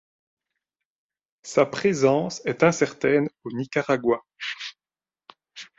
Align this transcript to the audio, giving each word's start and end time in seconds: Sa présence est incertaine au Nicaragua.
Sa 1.43 1.67
présence 1.67 2.41
est 2.47 2.63
incertaine 2.63 3.29
au 3.43 3.51
Nicaragua. 3.51 4.19